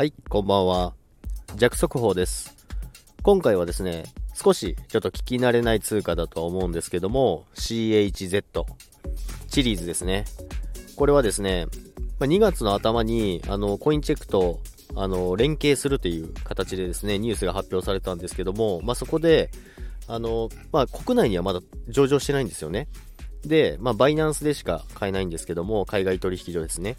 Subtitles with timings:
[0.00, 0.94] はい、こんばんは。
[1.56, 2.56] 弱速報です。
[3.22, 4.04] 今回はですね、
[4.34, 8.64] 少しちょっと聞き慣れない通貨だとは思うんですけども、CHZ、
[9.48, 10.24] チリーズですね。
[10.96, 11.66] これはですね、
[12.20, 14.60] 2月の頭に、あの、コインチェックと、
[14.96, 19.50] あの、連携するという形でですね、ニュースが発表されたんですけども、まあ、そこで、
[20.08, 22.88] あの、まあ、国内にはまだ上場してないんですよね。
[23.44, 26.96] で、まあ、バイナンスでしか買えないんですけども、海外取引所ですね。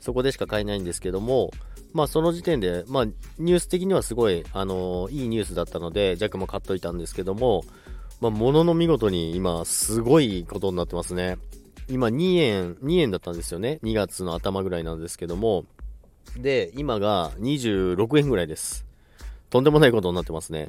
[0.00, 1.50] そこでしか買えないんですけども、
[1.92, 3.04] まあ、その時点で、まあ、
[3.38, 7.64] ニュース的にはすごい、あのいいニュースだったので、ジャックも買っといたんですけども、
[8.20, 11.38] まあ、ものの見事に今、すごいことになってますね。
[11.88, 13.78] 今、2円、2円だったんですよね。
[13.82, 15.64] 2月の頭ぐらいなんですけども、
[16.36, 18.84] で、今が26円ぐらいです。
[19.50, 20.68] とんでもないことになってますね。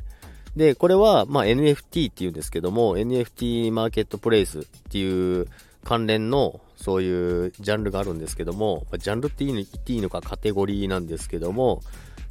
[0.56, 5.48] で、これは、まあ、NFT っていうんですけども、NFT マーケットプレイスっていう
[5.84, 11.82] 関連の、そういうジャンルがあるんですけども、ジャンルって言っていいのかカテゴリーなんですけども、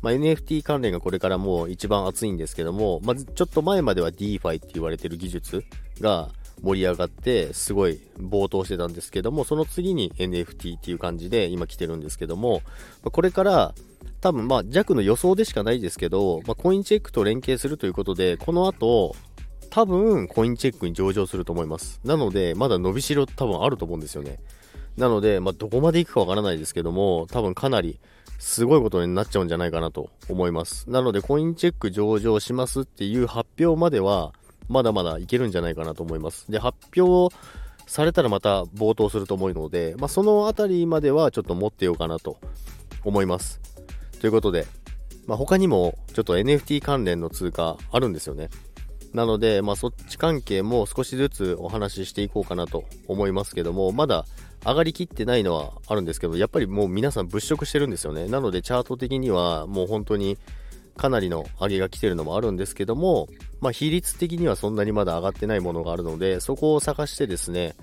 [0.00, 5.64] まあ、NFT 関連がこれからもう一番熱いんですけども、まずちょっと前までは DeFi って言われてる技術
[6.00, 6.30] が
[6.62, 12.62] 盛り上がって、すごい暴騰してたんですけども、その次に NFT っていう感じで今来てるんですけども、
[13.02, 13.74] これから
[14.20, 19.14] 多分まあ弱の予想でしかないですけど、まあ、コインチェックと連携するということで、この後、
[19.70, 22.00] 多分コインチェックに上場すると思います。
[22.04, 24.38] なので、まだ伸びしろ多分あると思うんですよね。
[24.96, 28.00] なので、まあ、どこまで行くかわからないですけども、多分かなり
[28.38, 30.90] すごいことになっちゃうんじゃないかなと思います。
[30.90, 34.32] なので、コインチェック上場しますっていう発表までは、
[34.68, 36.50] まだまだいけるんじゃないかなと思います。
[36.50, 37.34] で、発表
[37.86, 42.38] されたらまた暴騰すると思うので、まあ、そのあたりまではちょっと持ってようかなと
[43.04, 43.60] 思います。
[44.20, 44.66] ということで、
[45.26, 48.50] まあ、他にもちょっと NFT 関連の通貨あるんですよね。
[49.12, 54.26] なので、まあ、そっち関係も少しずつお話ししていこうかなと思いますけども、まだ
[54.64, 58.28] 上がりきってないのはあるんですけど、やっぱりもう皆さん物色してるんですよね。
[58.28, 60.36] なので、チャート的にはもう本当に
[60.96, 63.28] かなりの上げが来てるのもあるんですけども、
[63.60, 67.74] まあ、比率的にはそんなにまだ上がってないものがあるので、そこを探してですね、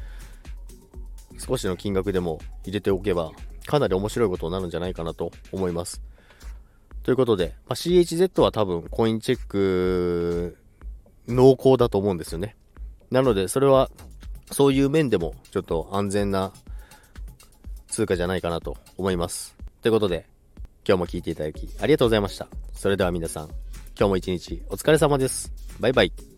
[1.40, 3.32] 少しの金額でも入れておけば、
[3.66, 6.02] かなり面白いことになるんじゃないかなと思います。
[7.04, 10.58] ということで、まあ、CHZ は多分コインチェック
[11.28, 12.56] 濃厚だと思うんですよね。
[13.12, 13.90] なので、それは
[14.52, 16.52] そういう面でもちょっと安全な
[17.88, 19.56] 通貨じゃないかなと思います。
[19.82, 20.28] ということで、
[20.88, 22.48] 今日も聞いていただきありがとうございました。
[22.74, 23.50] それでは皆さん、
[23.98, 25.52] 今日も一日お疲れ様です。
[25.80, 26.35] バイバイ。